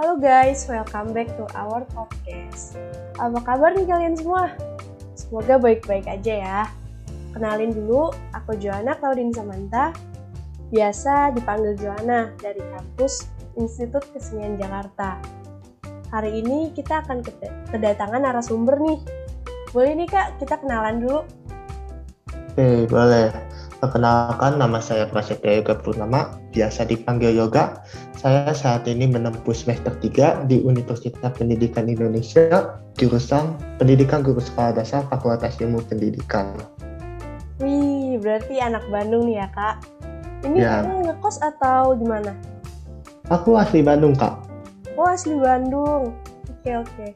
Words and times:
Halo 0.00 0.16
guys, 0.16 0.64
welcome 0.64 1.12
back 1.12 1.28
to 1.36 1.44
our 1.52 1.84
podcast. 1.92 2.72
Apa 3.20 3.36
kabar 3.44 3.76
nih 3.76 3.84
kalian 3.84 4.16
semua? 4.16 4.48
Semoga 5.12 5.60
baik-baik 5.60 6.08
aja 6.08 6.34
ya. 6.40 6.60
Kenalin 7.36 7.68
dulu, 7.68 8.08
aku 8.32 8.56
Joanna 8.56 8.96
Claudine 8.96 9.28
Samantha, 9.28 9.92
biasa 10.72 11.36
dipanggil 11.36 11.76
Joanna 11.76 12.32
dari 12.40 12.64
kampus 12.64 13.28
Institut 13.60 14.08
Kesenian 14.16 14.56
Jakarta. 14.56 15.20
Hari 16.08 16.32
ini 16.32 16.72
kita 16.72 17.04
akan 17.04 17.20
kedatangan 17.68 18.24
narasumber 18.24 18.80
nih. 18.80 19.04
Boleh 19.76 19.92
nih 20.00 20.08
kak, 20.08 20.40
kita 20.40 20.64
kenalan 20.64 21.04
dulu. 21.04 21.28
Oke, 22.56 22.88
boleh. 22.88 23.36
Perkenalkan, 23.84 24.56
nama 24.56 24.80
saya 24.80 25.04
Prasetya 25.12 25.60
Yoga 25.60 25.76
Purnama, 25.76 26.40
biasa 26.56 26.88
dipanggil 26.88 27.36
Yoga. 27.36 27.84
Saya 28.20 28.52
saat 28.52 28.84
ini 28.84 29.08
menempuh 29.08 29.56
semester 29.56 29.96
3 29.96 30.44
di 30.44 30.60
Universitas 30.60 31.32
Pendidikan 31.32 31.88
Indonesia, 31.88 32.76
jurusan 33.00 33.56
Pendidikan 33.80 34.20
Guru 34.20 34.44
Sekolah 34.44 34.76
Dasar 34.76 35.08
Fakultas 35.08 35.56
Ilmu 35.56 35.80
Pendidikan. 35.88 36.52
Wih, 37.64 38.20
berarti 38.20 38.60
anak 38.60 38.84
Bandung 38.92 39.24
nih 39.24 39.40
ya, 39.40 39.48
Kak? 39.56 39.88
Ini 40.44 40.58
ya. 40.60 40.84
ngekos 40.84 41.40
atau 41.40 41.96
di 41.96 42.04
mana? 42.04 42.36
Aku 43.32 43.56
asli 43.56 43.80
Bandung, 43.80 44.12
Kak. 44.12 44.36
Oh, 45.00 45.08
asli 45.08 45.40
Bandung. 45.40 46.12
Oke, 46.60 46.76
oke. 46.76 47.06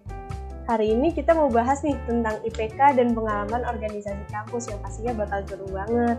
Hari 0.73 0.89
ini 0.89 1.13
kita 1.13 1.37
mau 1.37 1.53
bahas 1.53 1.85
nih 1.85 2.01
tentang 2.09 2.41
IPK 2.49 2.97
dan 2.97 3.13
pengalaman 3.13 3.61
organisasi 3.69 4.25
kampus 4.33 4.73
yang 4.73 4.81
pastinya 4.81 5.13
bakal 5.21 5.45
seru 5.45 5.69
banget. 5.69 6.17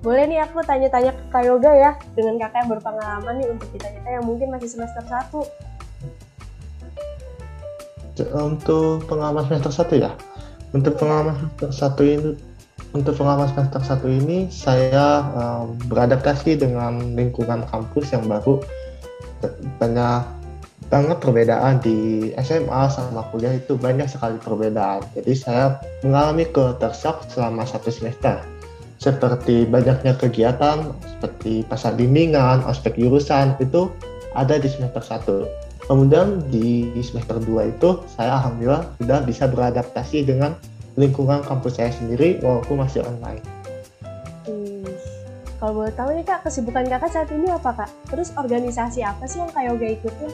Boleh 0.00 0.24
nih 0.24 0.40
aku 0.40 0.64
tanya-tanya 0.64 1.12
ke 1.12 1.24
Kak 1.28 1.44
Yoga 1.44 1.76
ya, 1.76 1.92
dengan 2.16 2.40
kakak 2.40 2.64
yang 2.64 2.72
berpengalaman 2.72 3.36
nih 3.36 3.52
untuk 3.52 3.68
kita-kita 3.76 4.08
yang 4.08 4.24
mungkin 4.24 4.48
masih 4.48 4.72
semester 4.72 5.04
1. 5.04 5.44
Untuk 8.36 9.08
pengalaman 9.08 9.48
semester 9.48 9.72
1 9.72 9.96
ya? 10.00 10.12
Untuk 10.72 10.96
pengalaman 10.96 11.36
semester 11.36 11.68
1 12.00 12.16
ini 12.16 12.32
untuk 12.90 13.22
pengalaman 13.22 13.46
semester 13.54 14.02
1 14.02 14.18
ini 14.18 14.50
saya 14.50 15.22
um, 15.38 15.78
beradaptasi 15.86 16.58
dengan 16.58 17.14
lingkungan 17.14 17.62
kampus 17.70 18.10
yang 18.10 18.26
baru 18.26 18.58
banyak 19.78 20.26
banget 20.90 21.22
perbedaan 21.22 21.78
di 21.78 22.30
SMA 22.42 22.90
sama 22.90 23.22
kuliah 23.30 23.54
itu 23.54 23.78
banyak 23.78 24.10
sekali 24.10 24.42
perbedaan. 24.42 25.06
Jadi 25.14 25.32
saya 25.38 25.78
mengalami 26.02 26.50
shock 26.90 27.30
selama 27.30 27.62
satu 27.62 27.94
semester. 27.94 28.42
Seperti 29.00 29.64
banyaknya 29.64 30.12
kegiatan 30.12 30.92
seperti 31.00 31.64
pasar 31.64 31.96
bimbingan, 31.96 32.60
ospek 32.68 33.00
jurusan 33.00 33.56
itu 33.56 33.88
ada 34.36 34.60
di 34.60 34.68
semester 34.68 35.00
1. 35.00 35.88
Kemudian 35.88 36.44
di 36.52 36.92
semester 37.00 37.40
2 37.40 37.72
itu 37.72 38.04
saya 38.12 38.36
alhamdulillah 38.36 38.84
sudah 39.00 39.24
bisa 39.24 39.48
beradaptasi 39.48 40.28
dengan 40.28 40.52
lingkungan 41.00 41.40
kampus 41.48 41.80
saya 41.80 41.96
sendiri 41.96 42.44
walaupun 42.44 42.84
masih 42.84 43.00
online. 43.00 43.40
Kalau 45.56 45.76
boleh 45.76 45.92
tahu 45.96 46.16
nih 46.16 46.24
kak, 46.24 46.44
kesibukan 46.44 46.84
kakak 46.88 47.12
saat 47.12 47.28
ini 47.32 47.48
apa 47.48 47.72
kak? 47.72 47.90
Terus 48.08 48.32
organisasi 48.36 49.00
apa 49.00 49.24
sih 49.24 49.40
yang 49.40 49.48
kak 49.48 49.64
Yoga 49.64 49.88
ikutin? 49.96 50.32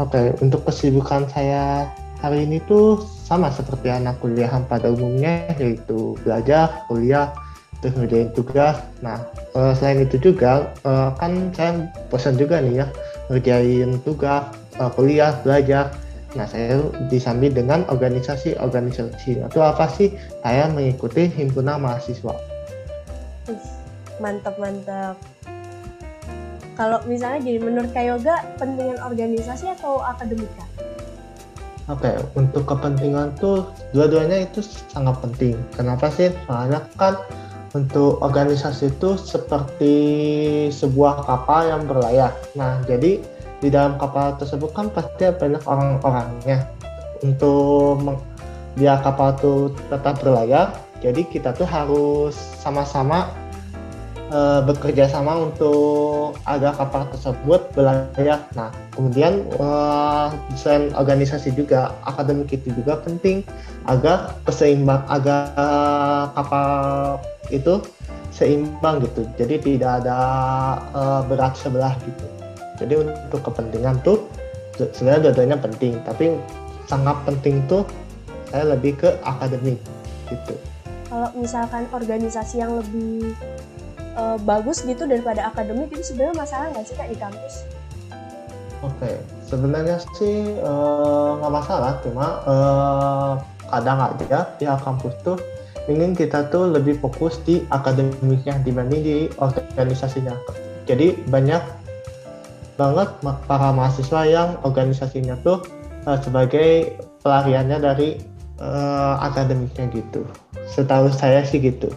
Oke, 0.00 0.08
okay, 0.08 0.26
untuk 0.40 0.64
kesibukan 0.64 1.28
saya 1.28 1.84
hari 2.22 2.46
ini 2.46 2.62
tuh 2.70 3.02
sama 3.26 3.50
seperti 3.50 3.90
anak 3.90 4.16
kuliahan 4.22 4.62
pada 4.70 4.94
umumnya, 4.94 5.50
yaitu 5.58 6.14
belajar, 6.22 6.86
kuliah, 6.86 7.34
terus 7.82 7.98
ngerjain 7.98 8.30
tugas. 8.30 8.78
Nah, 9.02 9.18
uh, 9.58 9.74
selain 9.74 10.06
itu 10.06 10.22
juga, 10.22 10.70
uh, 10.86 11.10
kan 11.18 11.50
saya 11.50 11.90
bosan 12.08 12.38
juga 12.38 12.62
nih 12.62 12.80
ya, 12.80 12.86
ngerjain 13.26 13.98
tugas, 14.06 14.46
uh, 14.78 14.88
kuliah, 14.94 15.34
belajar. 15.42 15.90
Nah, 16.38 16.48
saya 16.48 16.80
disambi 17.12 17.52
dengan 17.52 17.84
organisasi-organisasi. 17.92 19.42
Itu 19.42 19.60
apa 19.60 19.84
sih? 19.92 20.16
Saya 20.40 20.70
mengikuti 20.72 21.28
himpunan 21.28 21.82
mahasiswa. 21.82 22.32
Mantap, 24.22 24.54
mantap 24.56 25.18
kalau 26.72 27.04
misalnya 27.04 27.44
jadi 27.44 27.58
menurut 27.60 27.90
Kak 27.92 28.04
Yoga 28.04 28.36
pentingan 28.56 28.96
organisasi 29.04 29.76
atau 29.76 30.00
akademika? 30.00 30.71
Oke, 31.92 32.08
okay, 32.08 32.16
untuk 32.40 32.64
kepentingan 32.64 33.36
tuh 33.36 33.68
dua-duanya 33.92 34.48
itu 34.48 34.64
sangat 34.64 35.12
penting. 35.20 35.60
Kenapa 35.76 36.08
sih? 36.08 36.32
Soalnya 36.48 36.88
kan 36.96 37.20
untuk 37.76 38.16
organisasi 38.24 38.96
itu 38.96 39.20
seperti 39.20 39.94
sebuah 40.72 41.28
kapal 41.28 41.68
yang 41.68 41.84
berlayar. 41.84 42.32
Nah, 42.56 42.80
jadi 42.88 43.20
di 43.60 43.68
dalam 43.68 44.00
kapal 44.00 44.40
tersebut 44.40 44.72
kan 44.72 44.88
pasti 44.88 45.36
banyak 45.36 45.60
orang-orangnya. 45.68 46.64
Untuk 47.20 48.16
biar 48.80 49.04
kapal 49.04 49.36
itu 49.36 49.76
tetap 49.92 50.16
berlayar, 50.24 50.72
jadi 51.04 51.20
kita 51.28 51.52
tuh 51.52 51.68
harus 51.68 52.32
sama-sama 52.56 53.28
uh, 54.32 54.60
bekerja 54.64 55.06
sama 55.06 55.36
untuk 55.36 56.34
agar 56.48 56.72
kapal 56.74 57.06
tersebut 57.12 57.60
berlayar. 57.76 58.40
Nah, 58.56 58.72
kemudian 58.96 59.44
uh, 59.60 60.32
selain 60.56 60.90
organisasi 60.96 61.52
juga 61.52 61.92
akademik 62.08 62.50
itu 62.50 62.72
juga 62.72 62.98
penting 63.04 63.44
agar 63.86 64.34
keseimbang 64.48 65.04
agar 65.12 65.52
kapal 66.32 66.70
itu 67.52 67.84
seimbang 68.32 69.04
gitu. 69.04 69.28
Jadi 69.36 69.60
tidak 69.60 70.02
ada 70.02 70.18
uh, 70.96 71.20
berat 71.28 71.52
sebelah 71.54 71.92
gitu. 72.02 72.26
Jadi 72.80 72.94
untuk 73.04 73.40
kepentingan 73.44 74.00
tuh 74.02 74.24
sebenarnya 74.74 75.30
dua-duanya 75.30 75.58
penting, 75.60 76.00
tapi 76.02 76.34
sangat 76.88 77.14
penting 77.28 77.62
tuh 77.68 77.84
saya 78.50 78.72
lebih 78.72 78.96
ke 78.98 79.08
akademik 79.22 79.78
gitu. 80.26 80.56
Kalau 81.12 81.28
misalkan 81.36 81.84
organisasi 81.92 82.64
yang 82.64 82.80
lebih 82.80 83.36
uh, 84.16 84.36
bagus 84.42 84.84
gitu 84.84 85.04
daripada 85.04 85.48
akademik 85.48 85.92
itu 85.92 86.12
sebenarnya 86.12 86.36
masalah 86.40 86.66
nggak 86.72 86.84
sih 86.88 86.96
kak 86.96 87.08
di 87.08 87.18
kampus? 87.18 87.54
Oke, 88.82 88.98
okay. 88.98 89.14
sebenarnya 89.46 90.02
sih 90.18 90.58
eh, 90.58 91.30
nggak 91.38 91.52
uh, 91.52 91.54
masalah, 91.54 92.02
cuma 92.02 92.42
uh, 92.50 93.32
kadang 93.70 94.10
aja 94.10 94.50
pihak 94.58 94.82
kampus 94.82 95.14
tuh 95.22 95.38
ingin 95.86 96.18
kita 96.18 96.50
tuh 96.50 96.66
lebih 96.66 96.98
fokus 96.98 97.38
di 97.46 97.62
akademiknya 97.70 98.58
dibanding 98.66 99.02
di 99.02 99.16
organisasinya. 99.38 100.34
Jadi 100.90 101.14
banyak 101.30 101.62
banget 102.74 103.08
para 103.46 103.70
mahasiswa 103.70 104.20
yang 104.26 104.58
organisasinya 104.66 105.38
tuh 105.46 105.62
uh, 106.10 106.18
sebagai 106.18 106.98
pelariannya 107.22 107.78
dari 107.78 108.18
uh, 108.58 109.22
akademiknya 109.22 109.90
gitu. 109.94 110.26
Setahu 110.66 111.10
saya 111.14 111.46
sih 111.46 111.62
gitu. 111.62 111.90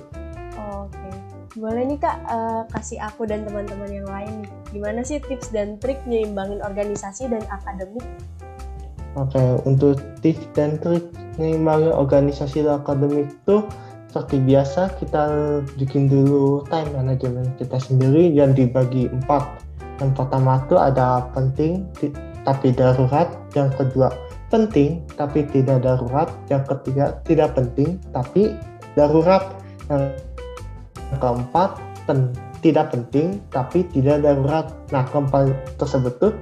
Boleh 1.66 1.82
nih 1.82 1.98
kak 1.98 2.22
uh, 2.30 2.62
kasih 2.78 3.02
aku 3.02 3.26
dan 3.26 3.42
teman-teman 3.42 3.90
yang 3.90 4.06
lain 4.06 4.46
gimana 4.70 5.02
sih 5.02 5.18
tips 5.18 5.50
dan 5.50 5.82
trik 5.82 5.98
nyimbangin 6.06 6.62
organisasi 6.62 7.26
dan 7.26 7.42
akademik? 7.50 8.06
Oke, 9.18 9.34
okay, 9.34 9.58
untuk 9.66 9.98
tips 10.22 10.46
dan 10.54 10.78
trik 10.78 11.10
nyimbangin 11.42 11.90
organisasi 11.90 12.62
dan 12.62 12.86
akademik 12.86 13.34
itu 13.34 13.66
seperti 14.14 14.46
biasa 14.46 14.94
kita 15.02 15.24
bikin 15.82 16.06
dulu 16.06 16.62
time 16.70 16.86
management 16.94 17.58
kita 17.58 17.82
sendiri 17.82 18.30
yang 18.30 18.54
dibagi 18.54 19.10
empat. 19.10 19.58
Yang 19.98 20.22
pertama 20.22 20.62
itu 20.62 20.78
ada 20.78 21.34
penting 21.34 21.90
tapi 22.46 22.78
darurat, 22.78 23.34
yang 23.58 23.74
kedua 23.74 24.14
penting 24.54 25.02
tapi 25.18 25.42
tidak 25.50 25.82
darurat, 25.82 26.30
yang 26.54 26.62
ketiga 26.62 27.18
tidak 27.26 27.58
penting 27.58 27.98
tapi 28.14 28.54
darurat, 28.94 29.50
yang 29.90 30.14
keempat 31.22 31.78
pen, 32.06 32.34
tidak 32.62 32.94
penting 32.94 33.42
tapi 33.54 33.86
tidak 33.94 34.26
darurat. 34.26 34.74
Nah 34.90 35.06
keempat 35.10 35.54
tersebut 35.78 36.14
tuh 36.18 36.34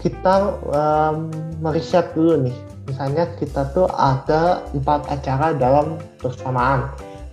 kita 0.00 0.56
um, 0.72 1.28
meriset 1.60 2.12
dulu 2.16 2.48
nih. 2.48 2.56
Misalnya 2.86 3.26
kita 3.36 3.66
tuh 3.74 3.90
ada 3.92 4.62
empat 4.70 5.10
acara 5.10 5.52
dalam 5.56 5.98
bersamaan. 6.22 6.86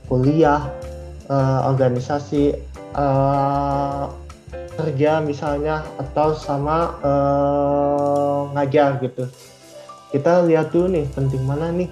Kuliah 0.09 0.65
uh, 1.29 1.69
organisasi 1.69 2.57
uh, 2.97 4.09
kerja 4.73 5.21
misalnya 5.21 5.85
atau 6.01 6.33
sama 6.33 6.97
uh, 7.05 8.49
ngajar 8.57 8.97
gitu. 8.99 9.29
Kita 10.09 10.45
lihat 10.45 10.73
dulu 10.73 10.93
nih 10.93 11.05
penting 11.13 11.41
mana 11.45 11.69
nih 11.69 11.89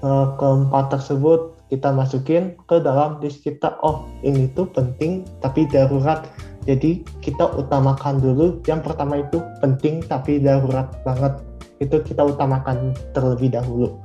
uh, 0.00 0.32
keempat 0.40 0.98
tersebut 0.98 1.53
kita 1.72 1.88
masukin 1.90 2.54
ke 2.68 2.80
dalam 2.80 3.20
list 3.24 3.44
kita. 3.44 3.76
Oh 3.80 4.04
ini 4.20 4.50
tuh 4.52 4.68
penting 4.70 5.24
tapi 5.40 5.64
darurat. 5.68 6.28
Jadi 6.64 7.04
kita 7.20 7.48
utamakan 7.56 8.20
dulu. 8.20 8.60
Yang 8.64 8.92
pertama 8.92 9.20
itu 9.20 9.40
penting 9.60 10.04
tapi 10.04 10.40
darurat 10.40 10.88
banget. 11.04 11.40
Itu 11.80 12.00
kita 12.04 12.24
utamakan 12.24 12.96
terlebih 13.12 13.52
dahulu. 13.52 13.96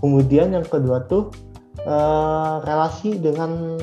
Kemudian 0.00 0.54
yang 0.54 0.64
kedua 0.64 1.04
tuh 1.10 1.32
uh, 1.84 2.62
relasi 2.64 3.18
dengan 3.18 3.76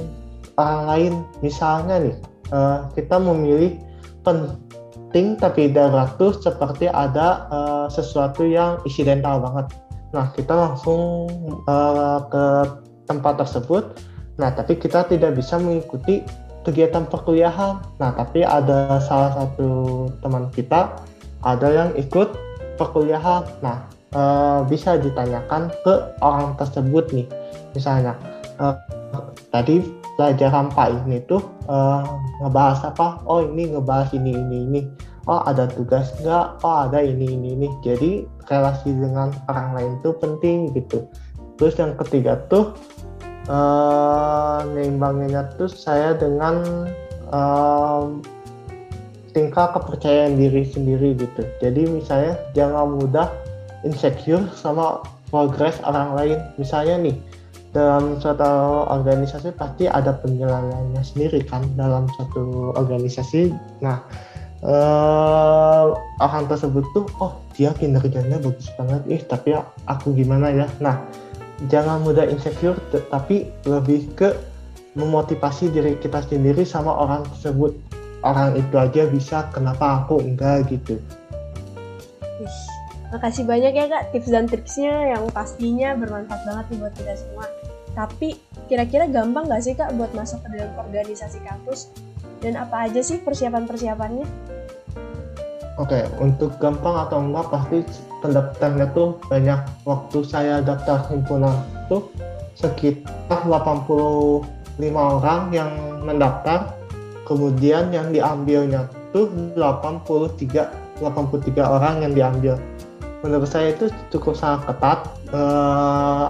orang 0.57 0.81
lain. 0.87 1.13
Misalnya 1.41 2.01
nih 2.01 2.17
uh, 2.53 2.87
kita 2.93 3.19
memilih 3.19 3.77
penting 4.25 5.37
tapi 5.37 5.69
darurat 5.69 6.17
tuh 6.17 6.33
seperti 6.37 6.89
ada 6.89 7.45
uh, 7.49 7.87
sesuatu 7.91 8.45
yang 8.45 8.81
insidental 8.87 9.41
banget. 9.41 9.69
Nah, 10.15 10.31
kita 10.31 10.55
langsung 10.55 11.27
uh, 11.67 12.19
ke 12.31 12.45
tempat 13.05 13.41
tersebut. 13.41 13.97
Nah, 14.35 14.51
tapi 14.51 14.75
kita 14.75 15.07
tidak 15.07 15.39
bisa 15.39 15.55
mengikuti 15.55 16.25
kegiatan 16.65 17.05
perkuliahan. 17.07 17.79
Nah, 18.01 18.11
tapi 18.17 18.41
ada 18.41 18.99
salah 18.99 19.31
satu 19.37 20.09
teman 20.19 20.49
kita 20.51 20.97
ada 21.45 21.67
yang 21.69 21.89
ikut 21.95 22.33
perkuliahan. 22.75 23.45
Nah, 23.61 23.85
uh, 24.17 24.65
bisa 24.65 24.97
ditanyakan 24.97 25.69
ke 25.85 25.93
orang 26.19 26.57
tersebut 26.57 27.05
nih. 27.13 27.27
Misalnya, 27.77 28.17
uh, 28.57 28.75
tadi 29.53 29.79
pelajaran 30.17 30.71
Pak 30.71 31.05
ini 31.05 31.21
tuh 31.29 31.43
uh, 31.69 32.03
ngebahas 32.41 32.91
apa? 32.91 33.21
Oh 33.29 33.45
ini 33.45 33.71
ngebahas 33.71 34.11
ini 34.17 34.33
ini 34.33 34.57
ini. 34.65 34.81
Oh 35.25 35.41
ada 35.41 35.65
tugas 35.69 36.13
nggak? 36.21 36.65
Oh 36.65 36.89
ada 36.89 37.01
ini 37.01 37.29
ini 37.35 37.57
ini. 37.57 37.67
Jadi 37.85 38.25
relasi 38.49 38.93
dengan 38.93 39.33
orang 39.49 39.73
lain 39.77 39.91
tuh 40.01 40.17
penting 40.17 40.73
gitu. 40.73 41.05
Terus 41.55 41.75
yang 41.79 41.95
ketiga 41.95 42.39
tuh 42.51 42.75
uh, 43.47 44.63
tuh 45.55 45.69
saya 45.71 46.17
dengan 46.19 46.87
uh, 47.31 48.11
tingkah 49.31 49.75
kepercayaan 49.75 50.39
diri 50.39 50.63
sendiri 50.63 51.15
gitu. 51.19 51.43
Jadi 51.59 51.87
misalnya 51.91 52.39
jangan 52.55 52.99
mudah 52.99 53.27
insecure 53.83 54.47
sama 54.55 55.03
progres 55.27 55.75
orang 55.83 56.15
lain. 56.15 56.39
Misalnya 56.55 56.95
nih 57.11 57.15
dalam 57.75 58.15
suatu 58.23 58.87
organisasi 58.87 59.51
pasti 59.59 59.91
ada 59.91 60.15
penilaiannya 60.15 61.03
sendiri 61.03 61.43
kan 61.43 61.67
dalam 61.75 62.07
suatu 62.15 62.71
organisasi. 62.79 63.51
Nah, 63.83 63.99
eh, 64.63 65.85
orang 66.23 66.47
tersebut 66.47 66.87
tuh, 66.95 67.03
oh 67.19 67.35
dia 67.59 67.75
kinerjanya 67.75 68.39
bagus 68.39 68.71
banget, 68.79 69.03
ih 69.11 69.21
tapi 69.27 69.59
aku 69.91 70.15
gimana 70.15 70.55
ya? 70.55 70.71
Nah, 70.79 71.03
jangan 71.71 72.03
mudah 72.03 72.27
insecure, 72.27 72.77
tapi 73.07 73.49
lebih 73.63 74.11
ke 74.15 74.35
memotivasi 74.95 75.71
diri 75.71 75.99
kita 75.99 76.23
sendiri 76.23 76.63
sama 76.63 76.91
orang 76.91 77.27
tersebut. 77.35 77.75
Orang 78.25 78.57
itu 78.57 78.75
aja 78.79 79.05
bisa, 79.05 79.45
kenapa 79.53 80.03
aku 80.03 80.23
enggak 80.23 80.71
gitu. 80.71 80.97
Makasih 83.13 83.45
banyak 83.47 83.71
ya 83.77 83.85
kak 83.87 84.11
tips 84.11 84.27
dan 84.33 84.49
triknya 84.49 85.15
yang 85.15 85.23
pastinya 85.31 85.93
bermanfaat 85.95 86.41
banget 86.43 86.65
nih 86.73 86.77
buat 86.83 86.93
kita 86.97 87.13
semua. 87.15 87.45
Tapi 87.95 88.35
kira-kira 88.67 89.07
gampang 89.07 89.47
gak 89.47 89.63
sih 89.63 89.77
kak 89.77 89.93
buat 89.95 90.11
masuk 90.11 90.43
ke 90.43 90.57
dalam 90.57 90.73
organisasi 90.75 91.39
kampus? 91.47 91.93
Dan 92.43 92.59
apa 92.59 92.89
aja 92.89 92.99
sih 92.99 93.21
persiapan-persiapannya? 93.23 94.27
Oke, 95.79 96.07
untuk 96.19 96.55
gampang 96.59 97.07
atau 97.07 97.23
enggak 97.23 97.47
pasti 97.51 97.83
pendaftarnya 98.25 98.89
tuh 98.97 99.21
banyak. 99.29 99.61
Waktu 99.85 100.17
saya 100.25 100.65
daftar 100.65 101.05
himpunan 101.13 101.61
tuh 101.85 102.09
sekitar 102.57 103.45
85 103.45 104.41
orang 104.97 105.41
yang 105.53 105.71
mendaftar. 106.01 106.73
Kemudian 107.25 107.89
yang 107.89 108.13
diambilnya 108.13 108.89
tuh 109.09 109.29
83 109.57 111.01
83 111.01 111.57
orang 111.61 112.05
yang 112.05 112.13
diambil 112.13 112.55
menurut 113.25 113.49
saya 113.49 113.73
itu 113.73 113.89
cukup 114.13 114.37
sangat 114.37 114.69
ketat. 114.69 114.99
Uh, 115.33 116.29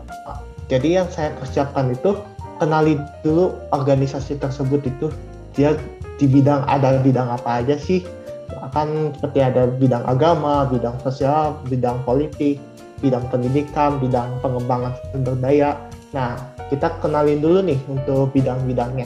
jadi 0.71 1.03
yang 1.03 1.07
saya 1.11 1.35
persiapkan 1.35 1.91
itu 1.91 2.15
kenali 2.57 2.95
dulu 3.21 3.51
organisasi 3.75 4.39
tersebut 4.39 4.87
itu 4.87 5.11
dia 5.51 5.75
di 6.15 6.25
bidang 6.31 6.63
ada 6.63 7.03
bidang 7.03 7.27
apa 7.27 7.59
aja 7.59 7.75
sih 7.75 8.07
akan 8.61 9.11
seperti 9.17 9.39
ada 9.43 9.67
bidang 9.67 10.03
agama, 10.07 10.67
bidang 10.69 10.95
sosial, 11.01 11.59
bidang 11.67 11.99
politik, 12.07 12.59
bidang 13.03 13.25
pendidikan, 13.29 13.99
bidang 13.99 14.39
pengembangan 14.39 14.95
sumber 15.11 15.35
daya. 15.39 15.75
Nah, 16.15 16.39
kita 16.71 16.95
kenalin 17.03 17.43
dulu 17.43 17.59
nih 17.61 17.79
untuk 17.91 18.31
bidang-bidangnya. 18.31 19.05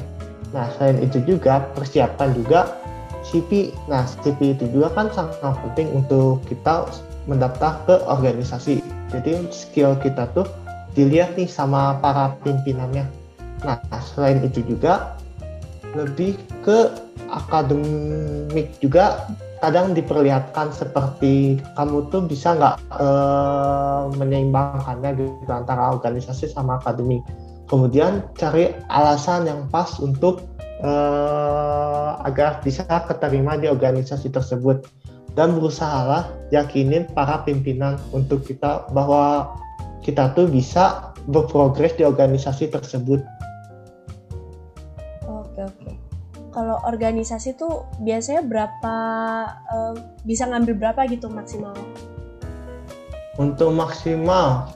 Nah, 0.54 0.70
selain 0.78 1.02
itu 1.02 1.22
juga 1.26 1.66
persiapan 1.74 2.30
juga 2.38 2.78
CP. 3.26 3.74
Nah, 3.90 4.06
CP 4.06 4.58
itu 4.58 4.66
juga 4.72 4.94
kan 4.94 5.12
sangat 5.14 5.58
penting 5.70 5.94
untuk 5.94 6.42
kita 6.48 6.90
mendaftar 7.30 7.82
ke 7.86 7.96
organisasi. 8.10 8.82
Jadi 9.10 9.50
skill 9.50 9.98
kita 10.02 10.30
tuh 10.34 10.46
dilihat 10.98 11.38
nih 11.38 11.50
sama 11.50 11.98
para 12.02 12.34
pimpinannya. 12.42 13.06
Nah, 13.66 13.78
selain 14.16 14.42
itu 14.42 14.64
juga 14.66 15.18
lebih 15.98 16.38
ke 16.62 17.09
akademik 17.32 18.76
juga 18.82 19.30
kadang 19.60 19.92
diperlihatkan 19.92 20.72
seperti 20.72 21.60
kamu 21.76 22.08
tuh 22.08 22.24
bisa 22.24 22.56
nggak 22.56 22.76
e, 22.96 23.08
menyeimbangkannya 24.16 25.20
gitu 25.20 25.52
antara 25.52 25.92
organisasi 25.92 26.48
sama 26.52 26.80
akademik. 26.80 27.22
Kemudian 27.68 28.26
cari 28.40 28.74
alasan 28.90 29.46
yang 29.46 29.68
pas 29.68 30.00
untuk 30.00 30.48
e, 30.82 30.92
agar 32.24 32.64
bisa 32.64 32.88
keterima 33.06 33.60
di 33.60 33.68
organisasi 33.68 34.32
tersebut 34.32 34.88
dan 35.38 35.54
berusahalah 35.54 36.32
yakinin 36.50 37.06
para 37.14 37.44
pimpinan 37.46 38.00
untuk 38.16 38.48
kita 38.48 38.90
bahwa 38.96 39.54
kita 40.02 40.34
tuh 40.34 40.50
bisa 40.50 41.14
berprogres 41.30 41.94
di 42.00 42.08
organisasi 42.08 42.72
tersebut. 42.72 43.22
Kalau 46.60 46.76
organisasi 46.84 47.56
tuh 47.56 47.88
biasanya 48.04 48.44
berapa 48.44 48.96
uh, 49.72 49.96
bisa 50.28 50.44
ngambil 50.44 50.76
berapa 50.76 51.08
gitu 51.08 51.32
maksimal? 51.32 51.72
Untuk 53.40 53.72
maksimal 53.72 54.68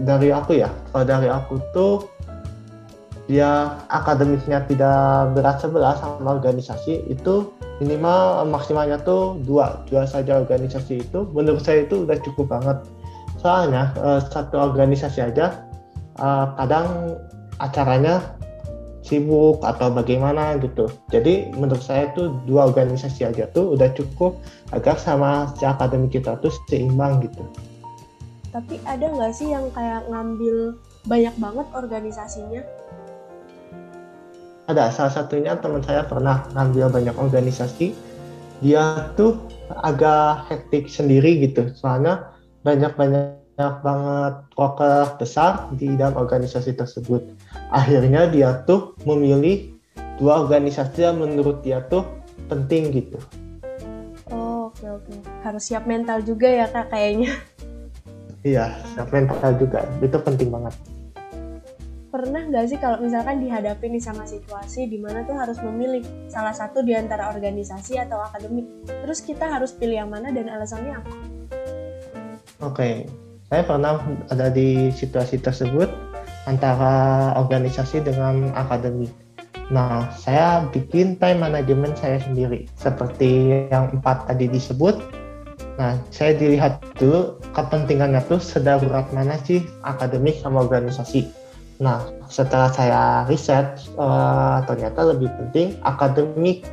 dari 0.00 0.32
aku 0.32 0.64
ya, 0.64 0.72
kalau 0.88 1.04
dari 1.04 1.28
aku 1.28 1.60
tuh 1.76 2.08
dia 3.28 3.76
akademiknya 3.92 4.64
tidak 4.64 5.36
berat 5.36 5.60
sebelah 5.60 5.92
sama 6.00 6.40
organisasi 6.40 7.12
itu 7.12 7.52
minimal 7.84 8.48
maksimalnya 8.48 8.96
tuh 9.04 9.36
dua 9.44 9.84
dua 9.92 10.08
saja 10.08 10.40
organisasi 10.40 11.04
itu 11.04 11.28
menurut 11.36 11.60
saya 11.60 11.84
itu 11.84 12.08
udah 12.08 12.16
cukup 12.24 12.48
banget 12.48 12.80
soalnya 13.36 13.92
uh, 14.00 14.24
satu 14.24 14.56
organisasi 14.56 15.20
aja 15.20 15.68
uh, 16.16 16.56
kadang 16.56 17.20
acaranya 17.60 18.39
sibuk 19.10 19.58
atau 19.66 19.90
bagaimana 19.90 20.54
gitu. 20.62 20.86
Jadi 21.10 21.50
menurut 21.58 21.82
saya 21.82 22.14
tuh 22.14 22.38
dua 22.46 22.70
organisasi 22.70 23.26
aja 23.26 23.50
tuh 23.50 23.74
udah 23.74 23.90
cukup 23.98 24.38
agar 24.70 24.94
sama 24.94 25.50
si 25.58 25.66
akademik 25.66 26.14
kita 26.14 26.38
tuh 26.38 26.54
seimbang 26.70 27.26
gitu. 27.26 27.42
Tapi 28.54 28.78
ada 28.86 29.10
nggak 29.10 29.34
sih 29.34 29.50
yang 29.50 29.66
kayak 29.74 30.06
ngambil 30.06 30.78
banyak 31.10 31.34
banget 31.42 31.66
organisasinya? 31.74 32.62
Ada 34.70 34.94
salah 34.94 35.10
satunya 35.10 35.58
teman 35.58 35.82
saya 35.82 36.06
pernah 36.06 36.46
ngambil 36.54 36.94
banyak 36.94 37.16
organisasi. 37.18 37.90
Dia 38.62 39.10
tuh 39.18 39.34
agak 39.82 40.46
hektik 40.46 40.86
sendiri 40.86 41.42
gitu. 41.42 41.66
Soalnya 41.74 42.30
banyak 42.62 42.94
banyak 42.94 43.74
banget 43.82 44.34
proker 44.54 45.18
besar 45.18 45.66
di 45.74 45.98
dalam 45.98 46.14
organisasi 46.14 46.78
tersebut 46.78 47.39
akhirnya 47.70 48.26
dia 48.30 48.62
tuh 48.66 48.98
memilih 49.06 49.74
dua 50.18 50.42
organisasi 50.44 51.06
yang 51.06 51.22
menurut 51.22 51.62
dia 51.64 51.80
tuh 51.86 52.04
penting 52.50 52.90
gitu 52.90 53.18
oh 54.30 54.68
oke 54.68 54.78
okay, 54.78 54.90
oke 54.90 55.06
okay. 55.06 55.18
harus 55.46 55.62
siap 55.64 55.86
mental 55.86 56.20
juga 56.20 56.48
ya 56.50 56.66
kak 56.68 56.90
kayaknya 56.90 57.38
iya 58.42 58.76
siap 58.92 59.08
mental 59.14 59.54
juga 59.56 59.86
itu 60.02 60.18
penting 60.20 60.50
banget 60.50 60.74
pernah 62.10 62.42
nggak 62.42 62.66
sih 62.66 62.78
kalau 62.82 62.98
misalkan 62.98 63.38
dihadapi 63.38 63.86
nih 63.86 64.02
sama 64.02 64.26
situasi 64.26 64.90
di 64.90 64.98
mana 64.98 65.22
tuh 65.22 65.38
harus 65.38 65.62
memilih 65.62 66.02
salah 66.26 66.50
satu 66.50 66.82
di 66.82 66.90
antara 66.90 67.30
organisasi 67.30 68.02
atau 68.02 68.18
akademik, 68.18 68.66
terus 68.82 69.22
kita 69.22 69.46
harus 69.46 69.70
pilih 69.70 70.02
yang 70.02 70.10
mana 70.10 70.34
dan 70.34 70.50
alasannya 70.50 70.98
apa? 70.98 71.10
Oke, 72.66 72.74
okay. 72.74 72.94
saya 73.46 73.62
pernah 73.62 74.02
ada 74.26 74.50
di 74.50 74.90
situasi 74.90 75.38
tersebut 75.38 76.09
antara 76.50 77.30
organisasi 77.38 78.02
dengan 78.02 78.50
akademik. 78.58 79.14
Nah, 79.70 80.10
saya 80.18 80.66
bikin 80.74 81.14
time 81.22 81.46
management 81.46 81.94
saya 81.94 82.18
sendiri, 82.18 82.66
seperti 82.74 83.62
yang 83.70 83.94
empat 83.94 84.26
tadi 84.26 84.50
disebut. 84.50 84.98
Nah, 85.78 85.94
saya 86.10 86.34
dilihat 86.34 86.82
dulu 86.98 87.38
kepentingannya 87.54 88.20
tuh 88.26 88.42
sedarurat 88.42 89.06
mana 89.14 89.38
sih 89.46 89.62
akademik 89.86 90.42
sama 90.42 90.66
organisasi 90.66 91.30
Nah, 91.80 92.04
setelah 92.28 92.68
saya 92.68 93.02
riset, 93.24 93.80
uh, 93.96 94.60
ternyata 94.68 95.16
lebih 95.16 95.32
penting 95.40 95.80
akademik. 95.80 96.68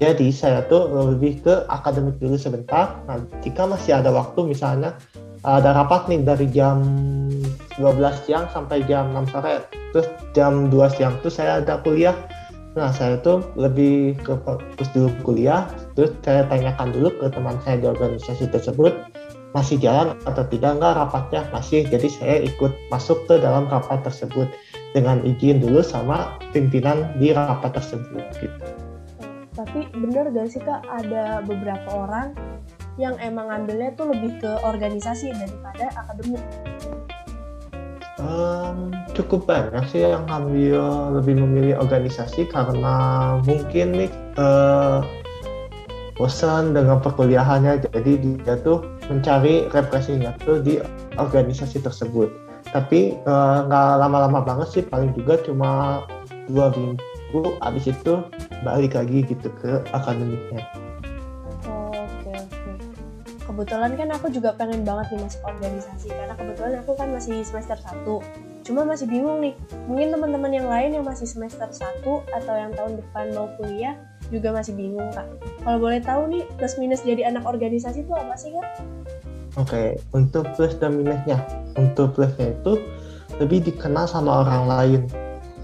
Jadi 0.00 0.32
saya 0.32 0.64
tuh 0.66 0.88
lebih 1.14 1.44
ke 1.44 1.68
akademik 1.68 2.16
dulu 2.16 2.40
sebentar. 2.40 2.96
Nah, 3.04 3.20
jika 3.44 3.68
masih 3.68 4.00
ada 4.00 4.08
waktu 4.10 4.48
misalnya 4.48 4.96
ada 5.44 5.76
rapat 5.76 6.08
nih 6.08 6.24
dari 6.24 6.48
jam 6.48 6.80
12 7.78 8.26
siang 8.26 8.46
sampai 8.50 8.84
jam 8.84 9.12
6 9.14 9.32
sore, 9.32 9.64
terus 9.94 10.08
jam 10.36 10.68
2 10.68 10.96
siang 10.96 11.14
tuh 11.20 11.32
saya 11.32 11.60
ada 11.64 11.80
kuliah. 11.80 12.14
Nah, 12.72 12.88
saya 12.88 13.20
tuh 13.20 13.44
lebih 13.52 14.16
ke 14.24 14.32
fokus 14.48 14.88
dulu 14.96 15.12
kuliah. 15.20 15.68
terus 15.92 16.16
saya 16.24 16.48
tanyakan 16.48 16.88
dulu 16.88 17.12
ke 17.20 17.28
teman 17.28 17.60
saya 17.68 17.76
di 17.76 17.84
organisasi 17.84 18.48
tersebut 18.48 18.96
masih 19.52 19.76
jalan 19.76 20.16
atau 20.24 20.40
tidak 20.48 20.80
enggak 20.80 20.96
rapatnya 20.96 21.44
masih 21.52 21.84
jadi 21.84 22.08
saya 22.08 22.36
ikut 22.48 22.72
masuk 22.88 23.28
ke 23.28 23.36
dalam 23.36 23.68
rapat 23.68 24.00
tersebut 24.00 24.48
dengan 24.96 25.20
izin 25.20 25.60
dulu 25.60 25.84
sama 25.84 26.40
pimpinan 26.56 27.12
di 27.20 27.36
rapat 27.36 27.76
tersebut 27.76 28.24
gitu. 28.40 28.56
Tapi 29.52 29.84
bener 29.92 30.32
gak 30.32 30.48
sih 30.48 30.64
kak 30.64 30.80
ada 30.88 31.44
beberapa 31.44 31.88
orang 31.92 32.32
yang 32.96 33.16
emang 33.20 33.52
ngambilnya 33.52 33.92
tuh 33.96 34.08
lebih 34.08 34.40
ke 34.40 34.52
organisasi 34.64 35.32
daripada 35.36 35.92
akademik? 35.96 36.40
Um, 38.22 38.94
cukup 39.18 39.50
banyak 39.50 39.82
sih 39.90 40.06
yang 40.06 40.22
ambil 40.30 40.78
lebih 41.18 41.42
memilih 41.42 41.74
organisasi 41.82 42.46
karena 42.46 42.94
mungkin 43.42 43.98
nih 43.98 44.10
uh, 44.38 45.02
bosan 46.14 46.70
dengan 46.70 47.02
perkuliahannya. 47.02 47.82
Jadi 47.90 48.38
dia 48.46 48.54
tuh 48.62 48.86
mencari 49.10 49.66
refreshingnya 49.74 50.38
tuh 50.46 50.62
di 50.62 50.78
organisasi 51.18 51.82
tersebut. 51.82 52.30
Tapi 52.72 53.20
eh, 53.20 53.58
nggak 53.68 53.88
uh, 53.92 53.98
lama-lama 54.00 54.40
banget 54.40 54.68
sih 54.70 54.82
paling 54.86 55.12
juga 55.12 55.36
cuma 55.44 56.00
dua 56.48 56.72
minggu 56.72 57.58
abis 57.60 57.92
itu 57.92 58.24
balik 58.64 58.96
lagi 58.96 59.26
gitu 59.28 59.52
ke 59.60 59.84
akademiknya 59.92 60.64
kebetulan 63.52 63.92
kan 64.00 64.08
aku 64.16 64.26
juga 64.32 64.56
pengen 64.56 64.82
banget 64.82 65.12
nih 65.12 65.20
masuk 65.28 65.42
organisasi 65.44 66.08
karena 66.08 66.34
kebetulan 66.34 66.72
aku 66.80 66.96
kan 66.96 67.08
masih 67.12 67.44
semester 67.44 67.76
1 67.76 68.64
cuma 68.64 68.80
masih 68.88 69.04
bingung 69.04 69.44
nih 69.44 69.52
mungkin 69.84 70.08
teman-teman 70.08 70.52
yang 70.56 70.68
lain 70.72 70.90
yang 70.96 71.04
masih 71.04 71.28
semester 71.28 71.68
1 71.68 72.00
atau 72.08 72.54
yang 72.56 72.72
tahun 72.72 72.96
depan 72.98 73.36
mau 73.36 73.52
kuliah 73.60 73.98
juga 74.32 74.48
masih 74.56 74.72
bingung 74.72 75.12
kak. 75.12 75.28
Kalau 75.62 75.78
boleh 75.78 76.00
tahu 76.00 76.32
nih 76.32 76.42
plus 76.56 76.80
minus 76.80 77.04
jadi 77.04 77.28
anak 77.28 77.44
organisasi 77.44 78.08
itu 78.08 78.12
apa 78.16 78.34
sih 78.40 78.56
kak? 78.56 78.64
Oke, 79.60 79.68
okay. 79.68 79.88
untuk 80.16 80.48
plus 80.56 80.72
dan 80.80 80.96
minusnya, 80.96 81.36
untuk 81.76 82.16
plusnya 82.16 82.56
itu 82.56 82.80
lebih 83.36 83.60
dikenal 83.68 84.08
sama 84.08 84.48
orang 84.48 84.64
lain. 84.64 85.00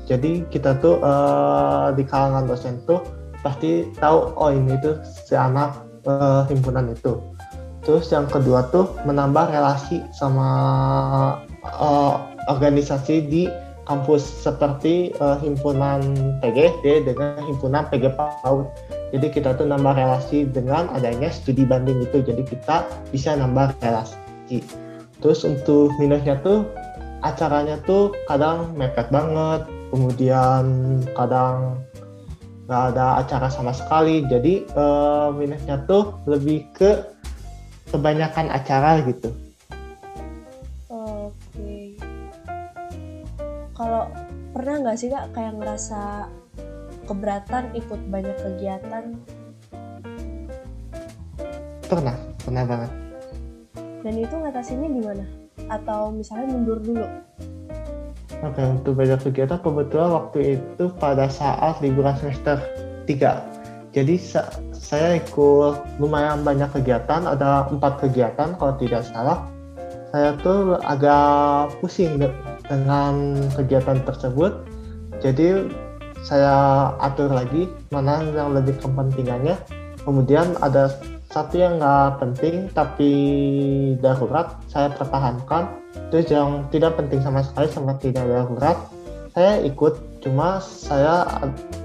Jadi 0.04 0.44
kita 0.52 0.76
tuh 0.84 1.00
uh, 1.00 1.88
di 1.96 2.04
kalangan 2.04 2.44
dosen 2.44 2.84
tuh 2.84 3.00
pasti 3.40 3.88
tahu 3.96 4.36
oh 4.36 4.52
ini 4.52 4.76
tuh 4.84 5.00
si 5.04 5.32
anak 5.32 5.80
uh, 6.04 6.44
himpunan 6.52 6.92
itu. 6.92 7.16
Terus 7.88 8.12
yang 8.12 8.28
kedua 8.28 8.68
tuh 8.68 8.92
menambah 9.08 9.48
relasi 9.48 10.04
sama 10.12 10.44
uh, 11.64 12.20
organisasi 12.52 13.24
di 13.24 13.48
kampus 13.88 14.20
seperti 14.20 15.16
uh, 15.24 15.40
himpunan 15.40 16.04
PGD 16.44 17.08
dengan 17.08 17.40
himpunan 17.48 17.88
PG 17.88 18.12
PAUD. 18.12 18.68
Jadi 19.16 19.26
kita 19.32 19.56
tuh 19.56 19.64
nambah 19.64 19.96
relasi 19.96 20.44
dengan 20.52 20.92
adanya 20.92 21.32
studi 21.32 21.64
banding 21.64 22.04
itu. 22.04 22.20
Jadi 22.20 22.44
kita 22.44 22.84
bisa 23.08 23.32
nambah 23.32 23.72
relasi. 23.80 24.60
Terus 25.24 25.48
untuk 25.48 25.88
minusnya 25.96 26.36
tuh 26.44 26.68
acaranya 27.24 27.80
tuh 27.88 28.12
kadang 28.28 28.76
mepet 28.76 29.08
banget, 29.08 29.64
kemudian 29.88 31.00
kadang 31.16 31.80
nggak 32.68 32.82
ada 32.92 33.24
acara 33.24 33.48
sama 33.48 33.72
sekali. 33.72 34.28
Jadi 34.28 34.68
uh, 34.76 35.32
minusnya 35.32 35.80
tuh 35.88 36.20
lebih 36.28 36.68
ke 36.76 37.16
kebanyakan 37.90 38.52
acara 38.52 39.00
gitu. 39.04 39.32
kalau 43.78 44.10
pernah 44.50 44.74
nggak 44.82 44.98
sih 44.98 45.06
kak 45.06 45.30
kayak 45.30 45.54
ngerasa 45.54 46.26
keberatan 47.06 47.70
ikut 47.78 48.00
banyak 48.10 48.36
kegiatan? 48.42 49.14
Pernah 51.86 52.16
pernah 52.42 52.64
banget. 52.66 52.90
Dan 54.02 54.14
itu 54.18 54.34
ngatasinnya 54.34 54.90
gimana 54.90 55.24
atau 55.70 56.10
misalnya 56.10 56.50
mundur 56.50 56.82
dulu? 56.82 57.06
Oke, 58.42 58.62
untuk 58.62 58.98
banyak 58.98 59.18
kegiatan? 59.30 59.62
Kebetulan 59.62 60.10
waktu 60.10 60.38
itu 60.58 60.84
pada 60.98 61.30
saat 61.30 61.78
liburan 61.78 62.14
semester 62.18 62.58
3. 63.06 63.94
Jadi 63.94 64.14
saya 64.78 65.18
ikut 65.18 65.98
lumayan 65.98 66.46
banyak 66.46 66.70
kegiatan, 66.70 67.26
ada 67.26 67.66
empat 67.68 67.98
kegiatan 68.00 68.54
kalau 68.56 68.74
tidak 68.78 69.02
salah. 69.04 69.44
Saya 70.14 70.32
tuh 70.40 70.80
agak 70.86 71.76
pusing 71.82 72.16
dengan 72.64 73.36
kegiatan 73.58 74.00
tersebut. 74.06 74.64
Jadi 75.20 75.68
saya 76.24 76.88
atur 77.02 77.28
lagi 77.28 77.68
mana 77.92 78.24
yang 78.32 78.56
lebih 78.56 78.78
kepentingannya. 78.80 79.58
Kemudian 80.06 80.56
ada 80.64 80.94
satu 81.28 81.60
yang 81.60 81.76
nggak 81.76 82.24
penting 82.24 82.72
tapi 82.72 83.12
darurat 84.00 84.56
saya 84.72 84.88
pertahankan. 84.96 85.68
Terus 86.08 86.32
yang 86.32 86.64
tidak 86.72 86.96
penting 86.96 87.20
sama 87.20 87.44
sekali 87.44 87.68
sama 87.68 87.92
tidak 88.00 88.24
darurat 88.24 88.78
saya 89.38 89.62
ikut 89.62 89.94
cuma 90.18 90.58
saya 90.58 91.26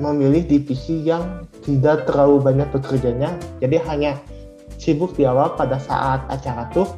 memilih 0.02 0.46
divisi 0.46 1.06
yang 1.06 1.46
tidak 1.62 2.10
terlalu 2.10 2.42
banyak 2.42 2.68
bekerjanya. 2.74 3.34
Jadi 3.62 3.78
hanya 3.88 4.18
sibuk 4.82 5.14
di 5.16 5.24
awal 5.24 5.54
pada 5.54 5.78
saat 5.80 6.26
acara 6.28 6.68
tuh 6.74 6.90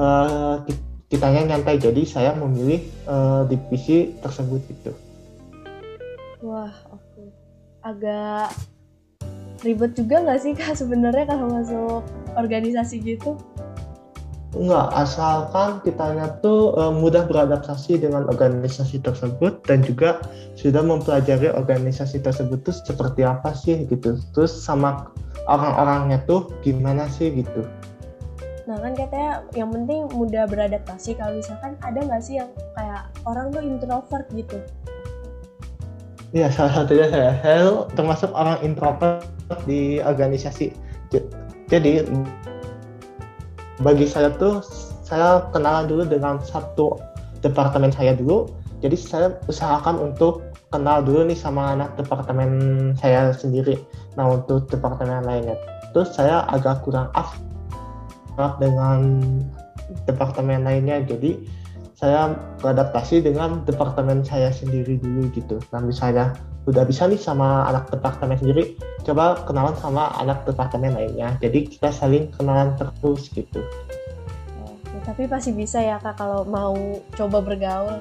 uh, 0.00 0.64
kitanya 1.12 1.54
nyantai. 1.54 1.78
Jadi 1.78 2.02
saya 2.08 2.32
memilih 2.34 2.82
uh, 3.06 3.44
divisi 3.46 4.16
tersebut 4.20 4.60
itu. 4.68 4.92
Wah 6.42 6.72
oke. 6.94 7.02
Okay. 7.14 7.28
agak 7.82 8.50
ribet 9.62 9.94
juga 9.98 10.22
nggak 10.22 10.38
sih 10.38 10.52
kak 10.54 10.78
sebenarnya 10.78 11.24
kalau 11.26 11.50
masuk 11.50 12.02
organisasi 12.38 13.02
gitu 13.02 13.34
Enggak, 14.56 14.88
asalkan 14.96 15.84
kitanya 15.84 16.40
tuh 16.40 16.72
uh, 16.80 16.88
mudah 16.88 17.28
beradaptasi 17.28 18.00
dengan 18.00 18.24
organisasi 18.32 18.96
tersebut 19.04 19.60
dan 19.68 19.84
juga 19.84 20.24
sudah 20.56 20.80
mempelajari 20.80 21.52
organisasi 21.52 22.24
tersebut 22.24 22.64
tuh 22.64 22.72
seperti 22.72 23.28
apa 23.28 23.52
sih 23.52 23.84
gitu. 23.92 24.16
Terus 24.32 24.48
sama 24.56 25.12
orang-orangnya 25.44 26.24
tuh 26.24 26.48
gimana 26.64 27.12
sih 27.12 27.28
gitu. 27.28 27.68
Nah 28.64 28.80
kan 28.80 28.96
katanya 28.96 29.44
yang 29.52 29.68
penting 29.68 30.08
mudah 30.16 30.48
beradaptasi. 30.48 31.20
Kalau 31.20 31.36
misalkan 31.36 31.76
ada 31.84 32.00
nggak 32.00 32.22
sih 32.24 32.40
yang 32.40 32.48
kayak 32.72 33.04
orang 33.28 33.52
tuh 33.52 33.60
introvert 33.60 34.24
gitu? 34.32 34.64
Iya 36.32 36.48
salah 36.48 36.72
satunya 36.72 37.08
saya. 37.12 37.36
Saya 37.44 37.84
termasuk 37.92 38.32
orang 38.32 38.64
introvert 38.64 39.28
di 39.68 40.00
organisasi. 40.00 40.72
Jadi 41.68 42.00
bagi 43.82 44.06
saya 44.10 44.34
tuh 44.34 44.62
saya 45.06 45.46
kenalan 45.54 45.86
dulu 45.88 46.02
dengan 46.04 46.42
satu 46.42 46.98
departemen 47.40 47.94
saya 47.94 48.14
dulu. 48.18 48.50
Jadi 48.78 48.94
saya 48.94 49.34
usahakan 49.50 49.98
untuk 49.98 50.54
kenal 50.70 51.02
dulu 51.02 51.26
nih 51.26 51.38
sama 51.38 51.74
anak 51.74 51.98
departemen 51.98 52.50
saya 52.98 53.34
sendiri. 53.34 53.74
Nah 54.14 54.38
untuk 54.38 54.70
departemen 54.70 55.26
lainnya, 55.26 55.58
terus 55.90 56.14
saya 56.14 56.46
agak 56.50 56.86
kurang 56.86 57.10
af 57.14 57.34
dengan 58.62 59.18
departemen 60.06 60.62
lainnya 60.62 61.02
jadi 61.02 61.34
saya 61.98 62.38
beradaptasi 62.62 63.26
dengan 63.26 63.66
departemen 63.66 64.22
saya 64.22 64.54
sendiri 64.54 65.02
dulu 65.02 65.26
gitu. 65.34 65.58
Nah 65.74 65.82
misalnya 65.82 66.30
udah 66.70 66.86
bisa 66.86 67.10
nih 67.10 67.18
sama 67.18 67.66
anak 67.66 67.90
departemen 67.90 68.38
sendiri 68.38 68.78
coba 69.02 69.42
kenalan 69.50 69.74
sama 69.82 70.14
anak 70.22 70.46
departemen 70.46 70.94
lainnya. 70.94 71.34
Jadi 71.42 71.66
kita 71.66 71.90
saling 71.90 72.30
kenalan 72.38 72.78
terus 72.78 73.26
gitu. 73.34 73.66
Oke, 74.62 74.96
tapi 75.02 75.26
pasti 75.26 75.50
bisa 75.50 75.82
ya 75.82 75.98
kak 75.98 76.22
kalau 76.22 76.46
mau 76.46 76.78
coba 77.18 77.42
bergaul? 77.42 77.98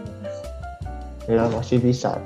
Ya 1.25 1.49
masih 1.49 1.81
bisa. 1.81 2.21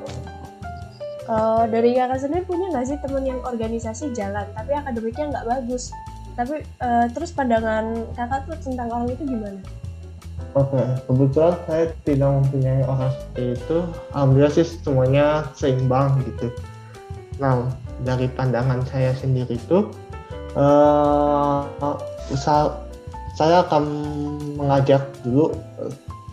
Kalau 1.23 1.71
dari 1.71 1.95
kakak 1.95 2.19
sendiri 2.19 2.43
punya 2.43 2.67
nggak 2.75 2.83
sih 2.83 2.97
teman 2.99 3.23
yang 3.23 3.39
organisasi 3.47 4.11
jalan 4.11 4.43
tapi 4.59 4.75
akademiknya 4.75 5.39
nggak 5.39 5.47
bagus? 5.47 5.87
Tapi 6.35 6.67
uh, 6.83 7.07
terus 7.15 7.31
pandangan 7.31 8.11
kakak 8.11 8.43
tuh 8.51 8.59
tentang 8.59 8.91
orang 8.91 9.07
itu 9.07 9.23
gimana? 9.23 9.63
Oke, 10.51 10.83
kebetulan 11.07 11.55
saya 11.63 11.85
tidak 12.03 12.29
mempunyai 12.43 12.83
orang 12.83 13.07
seperti 13.15 13.43
itu. 13.55 13.77
Alhamdulillah 14.11 14.51
sih 14.51 14.67
semuanya 14.83 15.25
seimbang 15.55 16.19
gitu. 16.27 16.51
Nah, 17.39 17.71
dari 18.03 18.27
pandangan 18.27 18.83
saya 18.91 19.15
sendiri 19.15 19.55
itu, 19.55 19.87
uh, 20.59 21.63
saya 23.31 23.63
akan 23.63 23.83
mengajak 24.59 25.07
dulu 25.23 25.55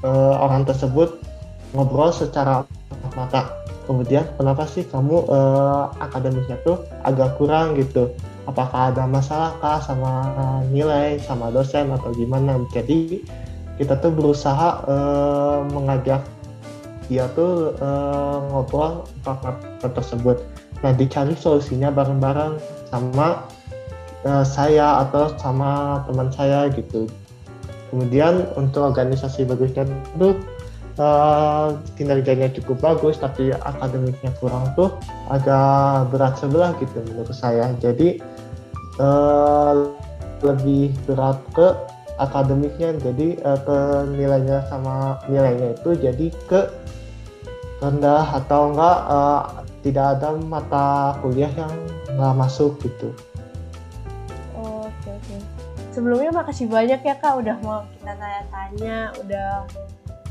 uh, 0.03 0.35
orang 0.43 0.67
tersebut 0.67 1.23
ngobrol 1.71 2.11
secara 2.11 2.67
mata. 3.15 3.55
Kemudian, 3.87 4.27
kenapa 4.35 4.67
sih 4.67 4.83
kamu 4.83 5.31
uh, 5.31 5.95
akademiknya 6.03 6.59
tuh 6.67 6.83
agak 7.07 7.39
kurang 7.39 7.79
gitu? 7.79 8.11
apakah 8.49 8.89
ada 8.89 9.05
masalah 9.05 9.53
kah 9.61 9.77
sama 9.85 10.33
nilai 10.73 11.21
sama 11.21 11.53
dosen 11.53 11.93
atau 11.93 12.09
gimana 12.17 12.57
jadi 12.73 13.21
kita 13.79 13.95
tuh 14.03 14.11
berusaha 14.11 14.83
uh, 14.85 15.63
mengajak 15.71 16.27
dia 17.09 17.25
tuh 17.33 17.73
uh, 17.81 18.45
ngobrol 18.53 19.09
tentang 19.25 19.57
tersebut 19.81 20.45
nah 20.85 20.93
dicari 20.95 21.35
solusinya 21.35 21.91
bareng-bareng 21.91 22.61
sama 22.93 23.49
uh, 24.27 24.45
saya 24.47 25.07
atau 25.07 25.35
sama 25.39 26.03
teman 26.09 26.29
saya 26.33 26.71
gitu. 26.73 27.07
Kemudian 27.89 28.45
untuk 28.61 28.93
organisasi 28.93 29.49
bagusnya 29.49 29.89
itu 29.89 30.37
uh, 31.01 31.79
kinerjanya 31.97 32.53
cukup 32.53 32.85
bagus 32.85 33.17
tapi 33.17 33.55
akademiknya 33.55 34.29
kurang 34.43 34.69
tuh 34.77 34.93
agak 35.33 36.13
berat 36.13 36.37
sebelah 36.37 36.77
gitu 36.83 37.01
menurut 37.09 37.33
saya. 37.33 37.73
Jadi 37.81 38.21
uh, 39.01 39.89
lebih 40.45 40.95
berat 41.09 41.41
ke 41.57 41.75
akademiknya 42.19 42.99
jadi 42.99 43.39
uh, 43.47 43.59
ke 43.63 43.79
nilainya 44.13 44.67
sama 44.67 45.23
nilainya 45.31 45.79
itu 45.79 45.91
jadi 45.95 46.27
ke 46.51 46.61
rendah 47.79 48.27
atau 48.43 48.75
enggak 48.75 48.99
uh, 49.07 49.43
tidak 49.87 50.19
ada 50.19 50.35
mata 50.35 51.15
kuliah 51.23 51.51
yang 51.55 51.71
nggak 52.19 52.35
masuk 52.35 52.75
gitu. 52.83 53.15
Oke 54.59 55.09
oke. 55.15 55.37
Sebelumnya 55.95 56.31
makasih 56.35 56.67
banyak 56.67 57.01
ya 57.03 57.15
kak 57.19 57.39
udah 57.39 57.57
mau 57.63 57.87
kita 57.99 58.13
tanya-tanya, 58.19 59.15
udah 59.23 59.51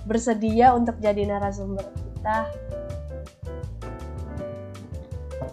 bersedia 0.08 0.72
untuk 0.75 0.96
jadi 1.00 1.27
narasumber 1.27 1.84
kita. 1.84 2.48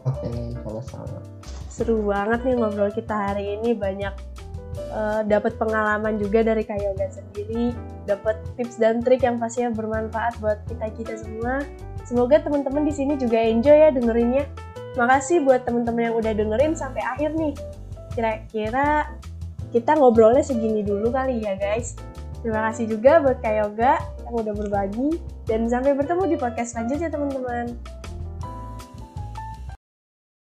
Oke, 0.05 0.29
sama-sama. 0.63 1.19
Seru 1.67 2.07
banget 2.07 2.47
nih 2.47 2.55
ngobrol 2.55 2.93
kita 2.95 3.15
hari 3.15 3.59
ini 3.59 3.75
banyak 3.75 4.15
uh, 4.95 5.23
dapat 5.27 5.57
pengalaman 5.57 6.19
juga 6.19 6.43
dari 6.43 6.63
Kak 6.67 6.79
Yoga 6.79 7.07
sendiri, 7.11 7.75
dapat 8.05 8.39
tips 8.59 8.77
dan 8.79 9.01
trik 9.01 9.23
yang 9.23 9.39
pastinya 9.39 9.73
bermanfaat 9.75 10.39
buat 10.39 10.63
kita 10.67 10.87
kita 10.97 11.15
semua. 11.19 11.63
Semoga 12.05 12.43
teman-teman 12.43 12.85
di 12.85 12.93
sini 12.93 13.17
juga 13.17 13.41
enjoy 13.41 13.75
ya 13.75 13.91
dengerinnya. 13.95 14.45
Makasih 14.95 15.43
buat 15.43 15.67
teman-teman 15.67 16.13
yang 16.13 16.17
udah 16.21 16.33
dengerin 16.37 16.73
sampai 16.77 17.03
akhir 17.03 17.35
nih. 17.35 17.55
Kira-kira 18.15 19.11
kita 19.75 19.99
ngobrolnya 19.99 20.45
segini 20.45 20.87
dulu 20.87 21.11
kali 21.11 21.43
ya 21.43 21.59
guys. 21.59 21.99
Terima 22.45 22.71
kasih 22.71 22.93
juga 22.93 23.25
buat 23.25 23.41
Kak 23.41 23.55
Yoga 23.57 23.99
yang 24.29 24.35
udah 24.37 24.55
berbagi 24.55 25.19
dan 25.49 25.65
sampai 25.67 25.97
bertemu 25.97 26.37
di 26.37 26.37
podcast 26.37 26.77
selanjutnya 26.77 27.09
teman-teman. 27.09 27.73